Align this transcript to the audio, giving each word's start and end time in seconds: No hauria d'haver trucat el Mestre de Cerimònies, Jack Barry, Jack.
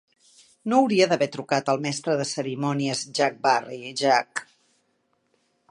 No 0.71 0.77
hauria 0.83 1.07
d'haver 1.11 1.27
trucat 1.35 1.69
el 1.73 1.83
Mestre 1.83 2.15
de 2.21 2.25
Cerimònies, 2.31 3.05
Jack 3.21 3.39
Barry, 3.45 3.81
Jack. 4.05 4.45